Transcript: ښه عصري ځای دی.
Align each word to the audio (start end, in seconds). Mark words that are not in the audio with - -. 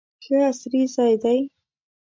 ښه 0.23 0.37
عصري 0.49 0.81
ځای 0.95 1.13
دی. 1.23 1.39